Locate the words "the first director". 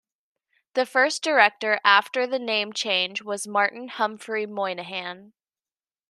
0.73-1.79